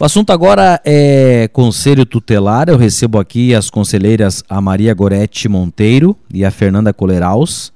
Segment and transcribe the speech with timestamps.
[0.00, 2.68] O assunto agora é Conselho Tutelar.
[2.68, 7.72] Eu recebo aqui as conselheiras a Maria Goretti Monteiro e a Fernanda Coleraus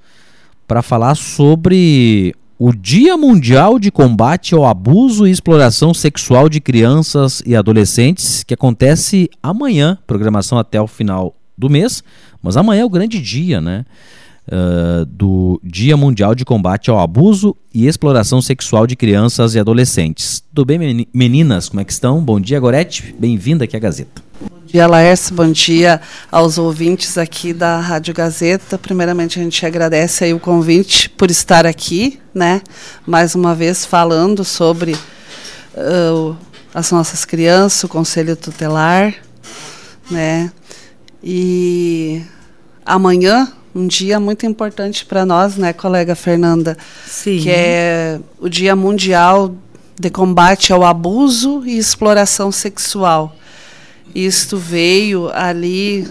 [0.69, 7.43] para falar sobre o Dia Mundial de Combate ao Abuso e Exploração Sexual de Crianças
[7.45, 12.05] e Adolescentes, que acontece amanhã, programação até o final do mês,
[12.41, 13.85] mas amanhã é o grande dia, né?
[15.09, 20.43] Do Dia Mundial de Combate ao Abuso e Exploração Sexual de Crianças e Adolescentes.
[20.53, 21.69] Tudo bem, meninas?
[21.69, 22.21] Como é que estão?
[22.21, 23.15] Bom dia, Gorete.
[23.19, 24.23] Bem-vinda aqui à Gazeta.
[24.41, 25.35] Bom dia, Laércio.
[25.35, 26.01] Bom dia
[26.31, 28.77] aos ouvintes aqui da Rádio Gazeta.
[28.77, 32.63] Primeiramente, a gente agradece aí o convite por estar aqui, né?
[33.07, 34.97] Mais uma vez falando sobre
[35.75, 36.37] uh,
[36.75, 39.15] as nossas crianças, o Conselho Tutelar,
[40.11, 40.51] né?
[41.23, 42.23] E
[42.85, 46.77] amanhã um dia muito importante para nós, né, colega Fernanda?
[47.07, 47.39] Sim.
[47.39, 49.55] Que é o Dia Mundial
[49.99, 53.37] de Combate ao Abuso e Exploração Sexual.
[54.15, 56.07] Isto veio ali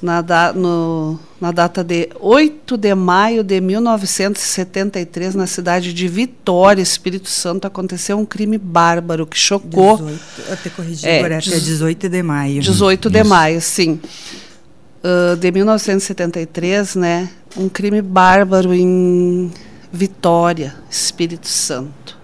[0.00, 6.80] na, da, no, na data de 8 de maio de 1973, na cidade de Vitória,
[6.80, 9.98] Espírito Santo, aconteceu um crime bárbaro que chocou.
[9.98, 10.20] 18,
[10.52, 12.62] até corrigir, é, agora é 18 de maio.
[12.62, 13.28] 18 de Isso.
[13.28, 14.00] maio, sim
[15.04, 19.52] uh, de 1973, né, um crime bárbaro em
[19.92, 22.16] Vitória, Espírito Santo,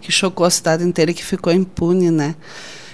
[0.00, 2.36] que chocou a cidade inteira e que ficou impune, né?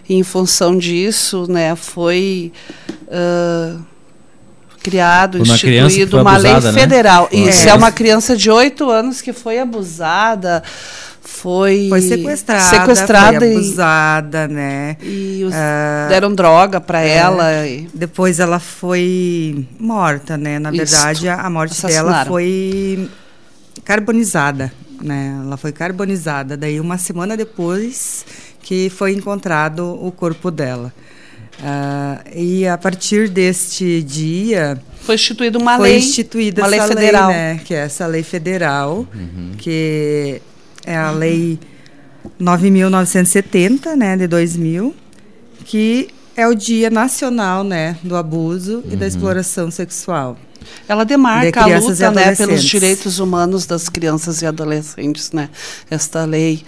[0.08, 2.52] E em função disso, né, foi
[3.08, 3.82] uh,
[4.82, 6.80] criado, uma instituído uma abusada, lei né?
[6.80, 7.28] federal.
[7.32, 7.38] Né?
[7.40, 7.72] Isso é.
[7.72, 10.62] é uma criança de oito anos que foi abusada
[11.42, 14.96] foi, foi sequestrada, sequestrada foi abusada, e, né?
[15.02, 17.66] E os, uh, deram droga para é, ela.
[17.66, 17.88] E...
[17.92, 20.60] Depois ela foi morta, né?
[20.60, 23.10] Na verdade, a morte dela foi
[23.84, 25.36] carbonizada, né?
[25.44, 26.56] Ela foi carbonizada.
[26.56, 28.24] Daí uma semana depois
[28.62, 30.94] que foi encontrado o corpo dela.
[31.58, 37.28] Uh, e a partir deste dia foi instituída uma foi lei, instituída uma lei federal,
[37.28, 37.60] lei, né?
[37.64, 39.52] Que é essa lei federal uhum.
[39.58, 40.40] que
[40.86, 41.58] é a lei
[42.40, 44.94] 9.970, né, de 2000,
[45.64, 48.92] que é o Dia Nacional, né, do abuso uhum.
[48.92, 49.08] e da uhum.
[49.08, 50.36] exploração sexual.
[50.88, 55.48] Ela demarca de a luta, né, pelos direitos humanos das crianças e adolescentes, né?
[55.90, 56.62] Esta lei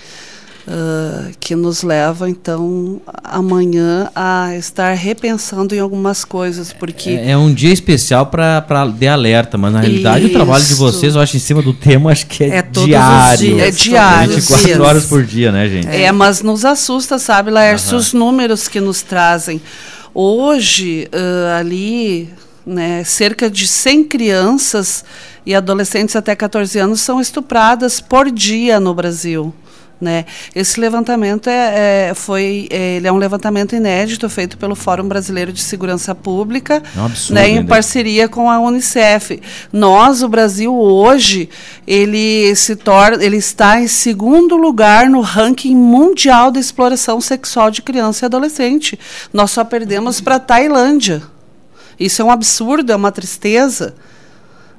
[0.66, 7.10] uh, que nos leva, então, amanhã a estar repensando em algumas coisas, porque...
[7.10, 10.34] É, é um dia especial para de alerta, mas na realidade Isso.
[10.34, 13.60] o trabalho de vocês, eu acho, em cima do tema, acho que é, é diário.
[13.60, 14.34] É diário.
[14.34, 14.80] 24 dias.
[14.80, 15.88] horas por dia, né, gente?
[15.88, 19.60] É, mas nos assusta, sabe, Laércio, os números que nos trazem.
[20.14, 22.30] Hoje, uh, ali,
[22.64, 25.04] né, cerca de 100 crianças
[25.44, 29.52] e adolescentes até 14 anos são estupradas por dia no Brasil.
[30.00, 30.26] Né?
[30.54, 35.52] Esse levantamento é, é, foi, é, ele é um levantamento inédito feito pelo Fórum Brasileiro
[35.52, 39.40] de Segurança Pública, é um absurdo, né, em parceria com a Unicef.
[39.72, 41.48] Nós, o Brasil hoje,
[41.86, 47.80] ele se torna, ele está em segundo lugar no ranking mundial de exploração sexual de
[47.80, 48.98] criança e adolescente.
[49.32, 51.22] Nós só perdemos para a Tailândia.
[51.98, 53.94] Isso é um absurdo, é uma tristeza.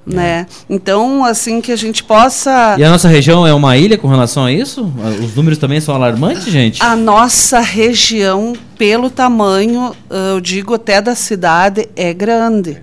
[0.06, 0.46] Né?
[0.70, 2.76] Então, assim que a gente possa.
[2.78, 4.92] E a nossa região é uma ilha com relação a isso?
[5.24, 6.82] Os números também são alarmantes, gente?
[6.84, 12.78] A nossa região, pelo tamanho, eu digo até da cidade, é grande.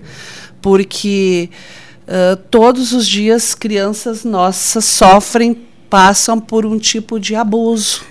[0.61, 1.49] Porque
[2.07, 5.55] uh, todos os dias crianças nossas sofrem
[5.93, 8.01] passam por um tipo de abuso.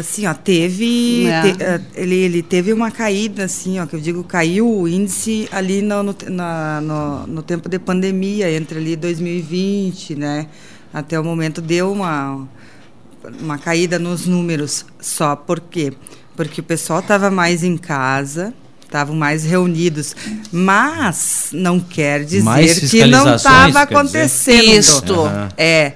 [0.00, 1.42] Assim, ó, teve, é.
[1.78, 5.80] te, ele, ele teve uma caída, assim, ó, que eu digo, caiu o índice ali
[5.80, 10.48] no, no, na, no, no tempo de pandemia, entre ali 2020, né,
[10.92, 12.48] até o momento deu uma,
[13.40, 15.92] uma caída nos números, só por quê?
[16.34, 18.52] Porque o pessoal estava mais em casa,
[18.84, 20.16] estavam mais reunidos.
[20.50, 24.64] Mas não quer dizer que não estava acontecendo.
[24.64, 25.14] Isto.
[25.14, 25.48] Uhum.
[25.56, 25.92] É.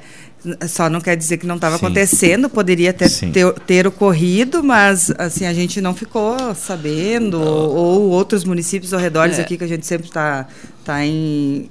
[0.68, 5.46] Só não quer dizer que não estava acontecendo, poderia ter, ter, ter, ocorrido, mas assim
[5.46, 9.40] a gente não ficou sabendo, ou, ou outros municípios ao redor é.
[9.40, 10.46] aqui que a gente sempre está
[10.84, 11.68] tá em,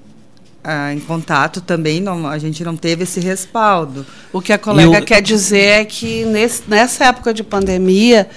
[0.63, 4.05] ah, em contato também, não, a gente não teve esse respaldo.
[4.33, 8.27] O que a colega quer dizer é que nesse, nessa época de pandemia,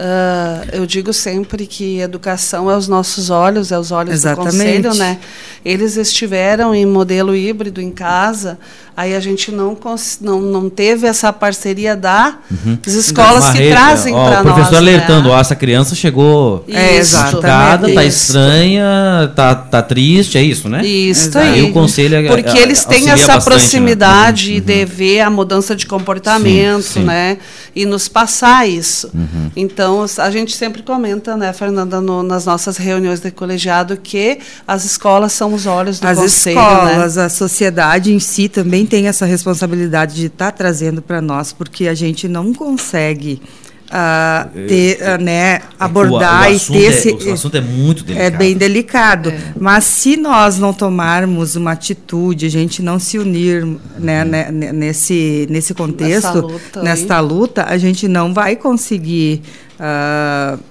[0.00, 4.80] Uh, eu digo sempre que educação é os nossos olhos, é os olhos Exatamente.
[4.80, 5.18] do conselho, né?
[5.62, 8.58] Eles estiveram em modelo híbrido em casa,
[8.96, 9.76] aí a gente não,
[10.22, 12.78] não, não teve essa parceria das uhum.
[12.86, 14.52] escolas que trazem para nós.
[14.52, 14.78] O professor né?
[14.78, 20.82] alertando, ó, essa criança chegou é, machucada, tá estranha, tá, tá triste, é isso, né?
[20.82, 21.62] Isso aí.
[21.62, 23.44] o conselho Porque eles têm essa bastante, né?
[23.44, 24.60] proximidade né?
[24.60, 27.04] de ver a mudança de comportamento, sim, sim.
[27.04, 27.36] né?
[27.76, 29.10] E nos passar isso.
[29.14, 29.50] Uhum.
[29.54, 34.38] Então, então, a gente sempre comenta, né, Fernanda, no, nas nossas reuniões de colegiado, que
[34.66, 36.58] as escolas são os olhos do as conselho.
[36.58, 36.72] As né?
[36.84, 37.24] escolas, né?
[37.24, 41.88] a sociedade em si também tem essa responsabilidade de estar tá trazendo para nós, porque
[41.88, 43.42] a gente não consegue
[43.90, 47.10] uh, ter, uh, né, abordar o, o e ter é, esse.
[47.10, 48.26] O assunto é muito delicado.
[48.26, 49.30] É bem delicado.
[49.30, 49.38] É.
[49.58, 53.66] Mas se nós não tomarmos uma atitude, a gente não se unir
[53.98, 54.72] né, uhum.
[54.72, 59.42] nesse, nesse contexto, luta nesta luta, a gente não vai conseguir.
[59.80, 60.70] Uh,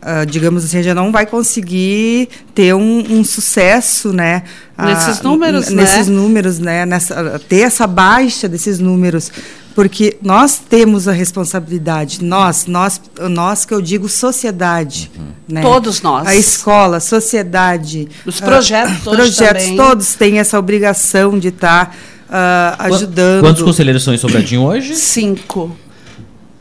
[0.00, 4.44] Uh, digamos assim, já não vai conseguir ter um, um sucesso, né?
[4.78, 6.14] Nesses números, uh, Nesses né?
[6.14, 6.86] números, né?
[6.86, 9.30] Nessa, ter essa baixa desses números
[9.78, 13.00] porque nós temos a responsabilidade, nós, nós,
[13.30, 15.26] nós que eu digo sociedade, uhum.
[15.46, 15.60] né?
[15.62, 19.76] todos nós, a escola, sociedade, os projetos, uh, projetos também.
[19.76, 21.94] todos têm essa obrigação de estar
[22.26, 23.40] tá, uh, ajudando.
[23.40, 24.96] Quantos conselheiros são em Sobradinho hoje?
[24.96, 25.76] Cinco.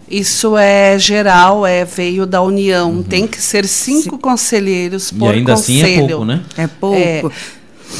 [0.09, 2.91] Isso é geral, é veio da União.
[2.91, 3.03] Uhum.
[3.03, 4.21] Tem que ser cinco Sim.
[4.21, 5.85] conselheiros por e ainda conselho.
[5.85, 6.41] assim é pouco, né?
[6.57, 6.97] É pouco.
[6.97, 7.23] É,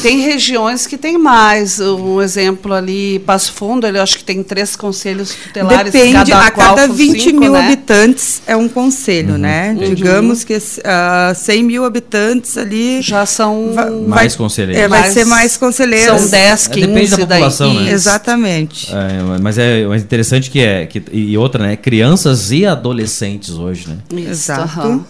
[0.01, 1.79] tem regiões que tem mais.
[1.79, 5.91] Um exemplo ali, Passo Fundo, ele acho que tem três conselhos tutelares.
[5.91, 7.65] Depende, cada a cada 20 cinco, mil né?
[7.65, 9.37] habitantes é um conselho, uhum.
[9.37, 9.71] né?
[9.71, 9.93] Uhum.
[9.93, 13.01] Digamos que uh, ah, 100 mil habitantes ali...
[13.01, 13.73] Já são...
[13.73, 14.83] Vai, mais conselheiros.
[14.83, 16.21] É, vai mais, ser mais conselheiros.
[16.21, 17.85] São 10, 15 é, Depende da população, daí.
[17.85, 17.91] né?
[17.91, 18.91] Exatamente.
[18.93, 20.85] É, mas é interessante que é...
[20.85, 21.75] Que, e outra, né?
[21.75, 23.97] Crianças e adolescentes hoje, né?
[24.29, 24.87] Exato.
[24.87, 25.03] Uhum.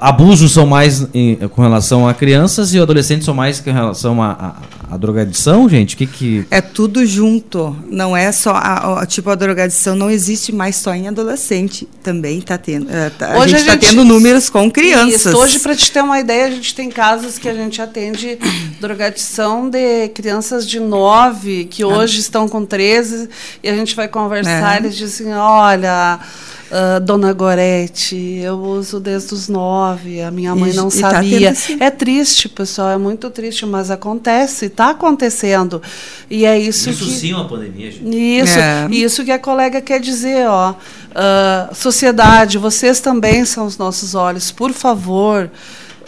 [0.00, 4.22] Abusos são mais em, com relação a crianças e adolescentes são mais com relação relação
[4.22, 4.56] à,
[4.90, 5.96] à, drogadição, gente?
[5.96, 7.74] Que que é tudo junto.
[7.88, 11.88] Não é só a, a, tipo a drogadição não existe mais só em adolescente.
[12.02, 12.90] Também está tendo.
[12.90, 15.26] É, tá, hoje a gente está tendo números com crianças.
[15.26, 15.36] Isso.
[15.36, 18.38] Hoje, para te ter uma ideia, a gente tem casos que a gente atende
[18.80, 21.88] drogadição de crianças de 9 que ah.
[21.88, 22.20] hoje ah.
[22.20, 23.28] estão com 13
[23.62, 24.74] e a gente vai conversar.
[24.74, 24.78] É.
[24.78, 26.20] Eles dizem, olha
[26.68, 31.52] Uh, Dona Gorete, eu uso desde os nove, a minha mãe não e tá sabia.
[31.52, 35.80] Tá é triste, pessoal, é muito triste, mas acontece, está acontecendo.
[36.28, 37.10] E é isso, isso que...
[37.12, 38.08] sim é uma pandemia, gente.
[38.08, 38.88] Isso, é.
[38.90, 40.72] isso que a colega quer dizer, ó.
[40.72, 45.48] Uh, sociedade, vocês também são os nossos olhos, por favor.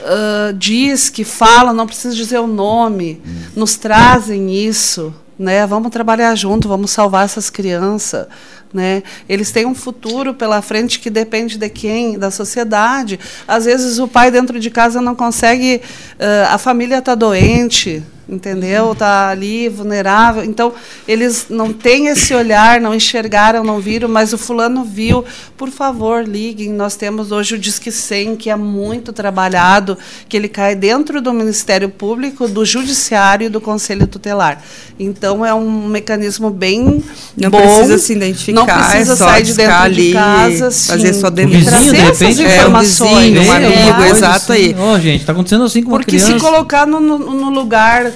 [0.01, 3.23] Uh, diz que fala, não precisa dizer o nome,
[3.55, 5.65] nos trazem isso, né?
[5.67, 8.27] Vamos trabalhar junto, vamos salvar essas crianças.
[8.73, 9.03] Né?
[9.29, 12.19] Eles têm um futuro pela frente que depende de quem?
[12.19, 13.19] Da sociedade.
[13.47, 15.81] Às vezes o pai dentro de casa não consegue,
[16.15, 18.93] uh, a família está doente, entendeu?
[18.93, 20.45] Está ali vulnerável.
[20.45, 20.73] Então,
[21.07, 25.25] eles não têm esse olhar, não enxergaram, não viram, mas o fulano viu.
[25.57, 26.71] Por favor, liguem.
[26.71, 29.97] Nós temos hoje o Disque 100, que é muito trabalhado,
[30.29, 34.63] que ele cai dentro do Ministério Público, do Judiciário e do Conselho Tutelar.
[34.99, 37.03] Então, é um mecanismo bem
[37.37, 37.59] não bom.
[37.59, 41.15] Não precisa se identificar, não precisa é sair de dentro ali, de casa, sim, fazer
[41.15, 41.71] sua denúncia.
[41.71, 44.77] Vizinho, de repente, é, um vizinho, um amigo, é, exato aí.
[44.79, 46.33] Oh, gente, está acontecendo assim com Porque criança.
[46.33, 48.13] se colocar no, no lugar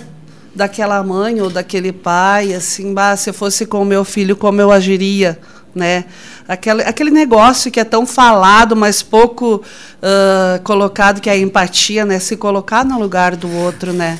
[0.54, 4.60] daquela mãe ou daquele pai, assim, bah, se eu fosse com o meu filho, como
[4.60, 5.38] eu agiria,
[5.74, 6.04] né?
[6.46, 12.04] Aquele, aquele negócio que é tão falado, mas pouco uh, colocado, que é a empatia,
[12.04, 12.18] né?
[12.18, 14.18] Se colocar no lugar do outro, né?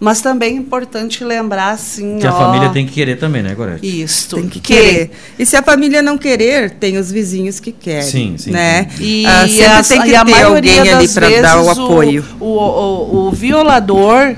[0.00, 3.52] Mas também é importante lembrar, assim, que ó, a família tem que querer também, né,
[3.52, 3.84] Gorete?
[3.84, 4.36] Isso.
[4.36, 5.10] Tem que querer.
[5.36, 8.08] E se a família não querer, tem os vizinhos que querem.
[8.08, 8.52] Sim, sim.
[8.52, 8.88] Né?
[9.00, 12.24] E, ah, sempre a, tem que ter alguém ali para dar o apoio.
[12.38, 14.36] O, o, o, o violador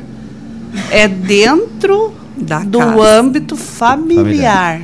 [0.90, 3.02] é dentro da do casa.
[3.02, 4.24] âmbito familiar.
[4.24, 4.80] familiar.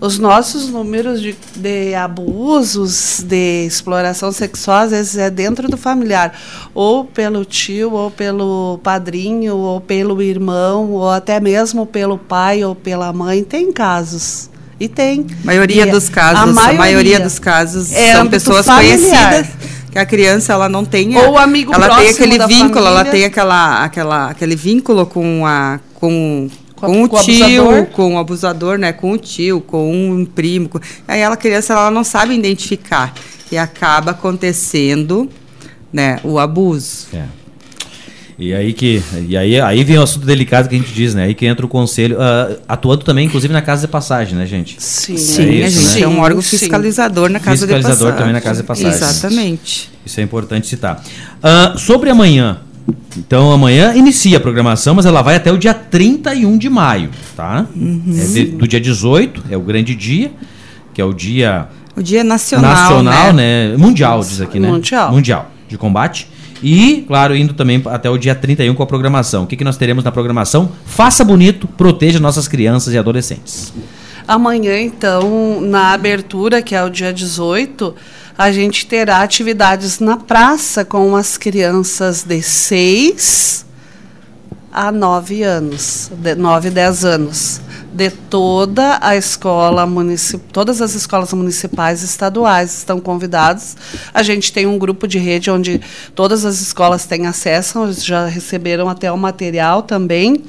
[0.00, 6.38] Os nossos números de, de, abusos, de exploração sexual, às vezes é dentro do familiar,
[6.74, 12.74] ou pelo tio, ou pelo padrinho, ou pelo irmão, ou até mesmo pelo pai ou
[12.74, 13.42] pela mãe.
[13.44, 14.50] Tem casos.
[14.78, 15.26] E tem.
[15.42, 18.98] Maioria e dos casos, a maioria, a maioria dos casos é são pessoas familiar.
[18.98, 22.88] conhecidas que a criança ela não tem ou amigo ela tem aquele vínculo família.
[22.88, 27.86] ela tem aquela, aquela aquele vínculo com a com com, com o tio, abusador.
[27.86, 28.92] com o abusador, né?
[28.92, 30.68] Com o tio, com um primo.
[30.68, 30.80] Com...
[31.06, 33.14] Aí ela criança ela não sabe identificar
[33.52, 35.30] e acaba acontecendo,
[35.92, 36.18] né?
[36.24, 37.06] O abuso.
[37.14, 37.43] É.
[38.38, 41.24] E aí que e aí, aí vem o assunto delicado que a gente diz, né?
[41.24, 44.76] Aí que entra o conselho, uh, atuando também, inclusive, na casa de passagem, né, gente?
[44.80, 46.00] Sim, Sim é isso, a gente né?
[46.00, 47.96] é um órgão fiscalizador na casa fiscalizador de passagem.
[47.96, 48.92] Fiscalizador também na casa de passagem.
[48.92, 49.90] Exatamente.
[50.04, 51.02] Isso é importante citar.
[51.38, 52.58] Uh, sobre amanhã,
[53.16, 57.66] então amanhã inicia a programação, mas ela vai até o dia 31 de maio, tá?
[57.74, 58.02] Uhum.
[58.18, 60.32] É de, do dia 18, é o grande dia,
[60.92, 63.68] que é o dia o dia nacional, nacional, né?
[63.68, 63.76] né?
[63.76, 64.68] Mundial, diz aqui, né?
[64.68, 65.12] Mundial.
[65.12, 66.28] Mundial de combate.
[66.64, 69.42] E, claro, indo também até o dia 31 com a programação.
[69.42, 70.72] O que, que nós teremos na programação?
[70.86, 73.70] Faça bonito, proteja nossas crianças e adolescentes.
[74.26, 77.94] Amanhã, então, na abertura, que é o dia 18,
[78.38, 83.66] a gente terá atividades na praça com as crianças de 6
[84.72, 87.60] a 9 anos, de 9 e 10 anos
[87.94, 93.76] de toda a escola municipal, todas as escolas municipais e estaduais estão convidados.
[94.12, 95.80] A gente tem um grupo de rede onde
[96.12, 100.42] todas as escolas têm acesso, já receberam até o material também.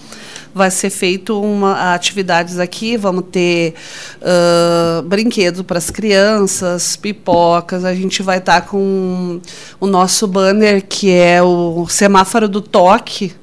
[0.56, 3.76] Vai ser feito uma atividades aqui, vamos ter
[4.22, 7.86] uh, brinquedos para as crianças, pipocas.
[7.86, 9.40] A gente vai estar tá com
[9.80, 13.34] o nosso banner que é o semáforo do toque,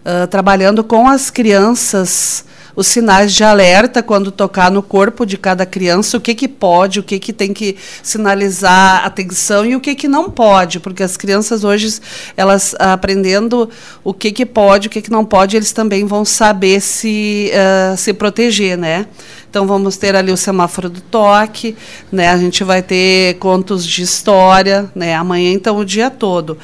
[0.00, 2.44] uh, trabalhando com as crianças
[2.76, 7.00] os sinais de alerta quando tocar no corpo de cada criança, o que, que pode,
[7.00, 11.16] o que, que tem que sinalizar atenção e o que, que não pode, porque as
[11.16, 11.98] crianças hoje,
[12.36, 13.68] elas aprendendo
[14.04, 17.96] o que, que pode, o que, que não pode, eles também vão saber se, uh,
[17.96, 19.06] se proteger, né?
[19.48, 21.74] Então vamos ter ali o semáforo do toque,
[22.12, 22.28] né?
[22.28, 25.14] A gente vai ter contos de história, né?
[25.14, 26.58] Amanhã então o dia todo.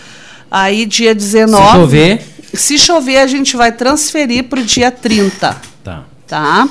[0.51, 1.57] Aí dia 19.
[1.57, 5.72] Se chover, se chover a gente vai transferir para o dia 30.
[5.83, 6.05] Tá.
[6.27, 6.69] Tá?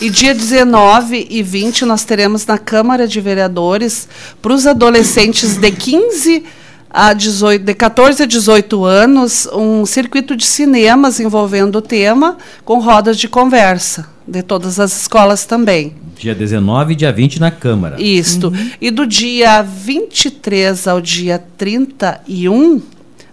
[0.00, 4.08] E dia 19 e 20 nós teremos na Câmara de Vereadores
[4.42, 6.44] para os adolescentes de 15
[6.90, 12.80] a 18, de 14 a 18 anos, um circuito de cinemas envolvendo o tema com
[12.80, 15.94] rodas de conversa de todas as escolas também.
[16.18, 18.00] Dia 19 e dia 20 na Câmara.
[18.00, 18.48] Isto.
[18.48, 18.70] Uhum.
[18.80, 22.80] E do dia 23 ao dia 31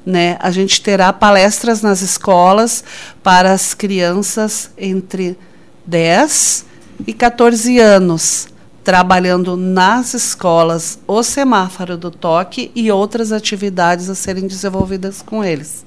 [0.05, 0.37] né?
[0.39, 2.83] A gente terá palestras nas escolas
[3.21, 5.37] para as crianças entre
[5.85, 6.65] 10
[7.07, 8.47] e 14 anos,
[8.83, 15.85] trabalhando nas escolas o semáforo do toque e outras atividades a serem desenvolvidas com eles.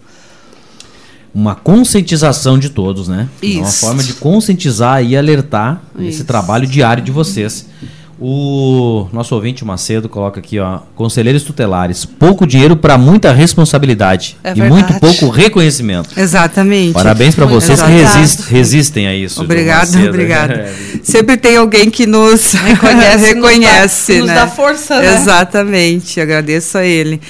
[1.35, 3.29] Uma conscientização de todos, né?
[3.43, 3.59] Isso.
[3.59, 6.09] Uma forma de conscientizar e alertar Isso.
[6.09, 7.67] esse trabalho diário de vocês.
[8.19, 14.55] O nosso ouvinte Macedo coloca aqui, ó, conselheiros tutelares, pouco dinheiro para muita responsabilidade é
[14.57, 16.19] e muito pouco reconhecimento.
[16.19, 16.95] Exatamente.
[16.95, 19.43] Parabéns para vocês que resist, resistem a isso.
[19.43, 20.47] Obrigado, obrigado.
[20.57, 20.73] É.
[21.03, 24.41] Sempre tem alguém que nos reconhece, reconhece nos, dá, né?
[24.41, 25.15] nos dá força, né?
[25.15, 26.21] Exatamente.
[26.21, 27.21] Agradeço a ele.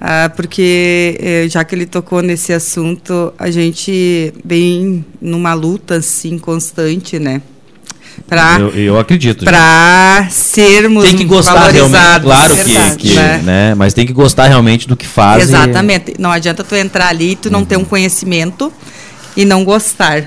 [0.00, 6.38] Ah, porque eh, já que ele tocou nesse assunto, a gente vem numa luta assim
[6.38, 7.40] constante, né?
[8.26, 9.44] Pra, eu, eu acredito.
[9.44, 13.40] Para sermos tem que gostar realmente, claro que, que né?
[13.44, 13.74] né?
[13.74, 15.42] mas tem que gostar realmente do que faz.
[15.44, 16.14] Exatamente.
[16.18, 16.20] E...
[16.20, 17.66] Não adianta tu entrar ali e tu não uhum.
[17.66, 18.72] ter um conhecimento
[19.36, 20.24] e não gostar,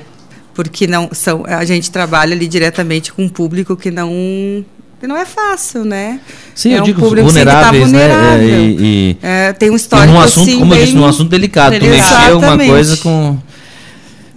[0.54, 4.64] porque não são a gente trabalha ali diretamente com um público que não
[5.00, 6.20] que não é fácil, né?
[6.54, 8.48] Sim, é eu um digo público vulneráveis, assim, tá vulnerável.
[8.48, 8.54] né?
[8.54, 11.30] E, e, é, tem um histórico e num assunto, assim, como eu disse, num assunto
[11.30, 11.80] delicado.
[11.80, 13.38] Tu mexer uma coisa com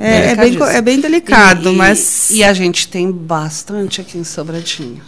[0.02, 2.30] é, é, bem, é bem delicado, e, mas.
[2.30, 5.02] E a gente tem bastante aqui em Sobradinho.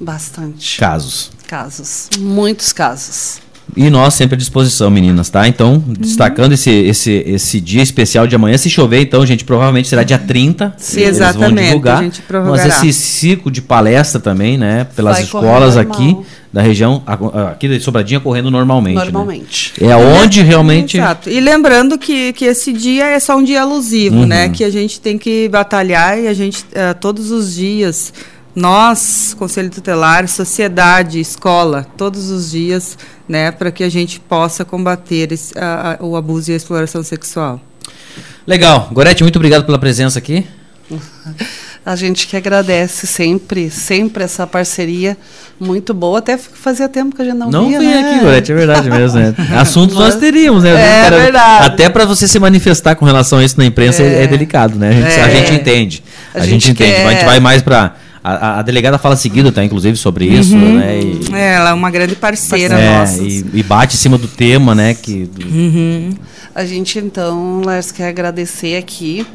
[0.00, 0.78] Bastante.
[0.78, 1.30] Casos.
[1.46, 2.08] Casos.
[2.18, 3.40] Muitos casos.
[3.76, 5.46] E nós sempre à disposição, meninas, tá?
[5.46, 5.94] Então, uhum.
[5.98, 8.56] destacando esse, esse, esse dia especial de amanhã.
[8.56, 10.74] Se chover, então, gente, provavelmente será dia 30.
[10.76, 11.54] Sim, exatamente.
[11.54, 11.98] Vão divulgar.
[11.98, 14.86] A gente Mas esse ciclo de palestra também, né?
[14.96, 16.16] Pelas Vai escolas aqui
[16.52, 17.02] da região,
[17.50, 18.96] aqui de Sobradinha, correndo normalmente.
[18.96, 19.04] Né?
[19.04, 19.74] Normalmente.
[19.80, 19.90] Né?
[19.90, 20.96] É onde realmente.
[20.96, 21.28] Exato.
[21.28, 24.26] E lembrando que, que esse dia é só um dia alusivo, uhum.
[24.26, 24.48] né?
[24.48, 28.12] Que a gente tem que batalhar e a gente, uh, todos os dias
[28.54, 35.32] nós, Conselho Tutelar, sociedade, escola, todos os dias, né, para que a gente possa combater
[35.32, 37.60] esse, a, a, o abuso e a exploração sexual.
[38.46, 38.88] Legal.
[38.92, 40.46] Gorete, muito obrigado pela presença aqui.
[41.84, 45.16] A gente que agradece sempre, sempre essa parceria
[45.60, 46.18] muito boa.
[46.18, 48.10] Até fazia tempo que a gente não, não via, Não né?
[48.10, 49.18] aqui, Gorete, é verdade mesmo.
[49.18, 49.34] Né?
[49.56, 50.70] Assuntos Mas, nós teríamos, né?
[50.70, 51.66] É cara, verdade.
[51.66, 54.88] Até para você se manifestar com relação a isso na imprensa é, é delicado, né?
[54.88, 55.22] A gente, é.
[55.22, 56.02] a gente entende.
[56.34, 56.92] A, a gente, gente, entende.
[56.92, 57.06] Quer...
[57.06, 60.78] A gente vai mais para a, a, delegada fala seguido, tá, inclusive, sobre isso, uhum.
[60.78, 61.00] né?
[61.00, 63.22] E, é, ela é uma grande parceira é, nossa.
[63.22, 64.94] E, e, bate em cima do tema, né?
[64.94, 66.14] Que, uhum.
[66.54, 69.26] A gente, então, Lars, quer agradecer aqui,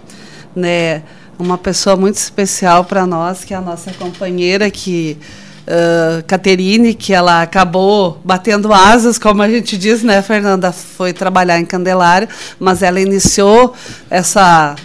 [0.55, 1.03] né?
[1.39, 5.17] Uma pessoa muito especial para nós, que é a nossa companheira, que
[5.67, 10.71] uh, Caterine, que ela acabou batendo asas, como a gente diz, né, Fernanda?
[10.71, 13.73] Foi trabalhar em Candelária, mas ela iniciou
[14.09, 14.75] essa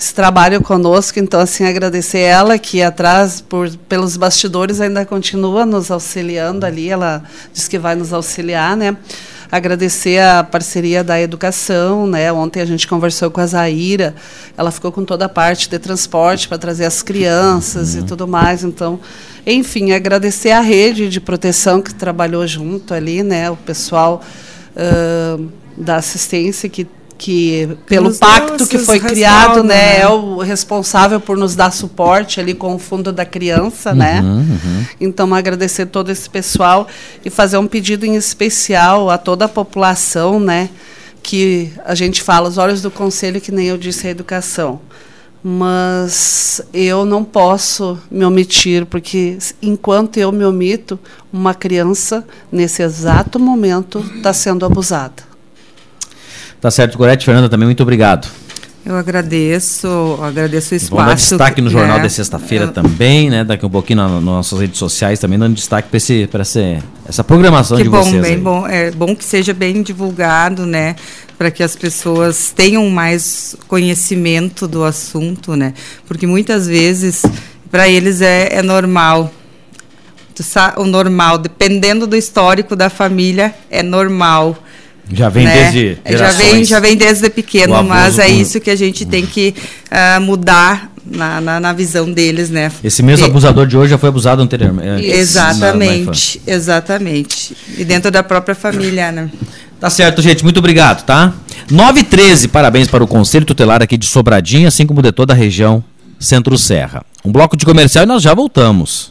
[0.00, 5.90] esse trabalho conosco, então assim agradecer ela que atrás por pelos bastidores ainda continua nos
[5.90, 8.96] auxiliando ali, ela diz que vai nos auxiliar, né?
[9.52, 12.32] agradecer a parceria da educação, né?
[12.32, 14.14] Ontem a gente conversou com a Zaira,
[14.56, 18.00] ela ficou com toda a parte de transporte para trazer as crianças uhum.
[18.00, 18.62] e tudo mais.
[18.62, 19.00] Então,
[19.44, 23.50] enfim, agradecer a rede de proteção que trabalhou junto ali, né?
[23.50, 24.22] O pessoal
[24.76, 26.86] uh, da assistência que
[27.20, 32.40] que pelo pacto que foi criado, né, né, é o responsável por nos dar suporte
[32.40, 34.22] ali com o fundo da criança, né?
[34.22, 34.58] uhum, né?
[34.64, 34.86] Uhum.
[34.98, 36.88] Então agradecer todo esse pessoal
[37.22, 40.70] e fazer um pedido em especial a toda a população, né?
[41.22, 44.80] Que a gente fala os olhos do conselho que nem eu disse a educação.
[45.44, 50.98] Mas eu não posso me omitir, porque enquanto eu me omito,
[51.30, 55.29] uma criança, nesse exato momento, está sendo abusada.
[56.60, 58.28] Tá certo, Gorete Fernanda, também muito obrigado.
[58.84, 60.94] Eu agradeço, agradeço o espaço.
[60.94, 62.06] Vamos dar destaque no Jornal né?
[62.06, 63.44] de sexta-feira também, né?
[63.44, 67.22] Daqui um pouquinho nas no nossas redes sociais também, dando destaque para esse, esse, essa
[67.22, 68.22] programação que de bom, vocês.
[68.22, 68.40] Bem aí.
[68.40, 70.96] bom, é bom que seja bem divulgado, né?
[71.36, 75.74] Para que as pessoas tenham mais conhecimento do assunto, né?
[76.06, 77.22] Porque muitas vezes,
[77.70, 79.30] para eles é, é normal.
[80.78, 84.56] O normal, dependendo do histórico da família, é normal
[85.12, 85.54] já vem né?
[85.54, 89.54] desde já vem já vem desde pequeno, mas é isso que a gente tem que
[89.90, 92.70] uh, mudar na, na, na, visão deles, né?
[92.84, 95.06] Esse mesmo abusador de hoje já foi abusado anteriormente.
[95.06, 97.56] Exatamente, na, na exatamente.
[97.76, 99.30] E dentro da própria família, né?
[99.80, 100.44] Tá certo, gente.
[100.44, 101.32] Muito obrigado, tá?
[101.70, 105.32] 9 e 13, parabéns para o Conselho Tutelar aqui de Sobradinho, assim como de toda
[105.32, 105.82] a região
[106.18, 107.02] Centro-Serra.
[107.24, 109.10] Um bloco de comercial e nós já voltamos.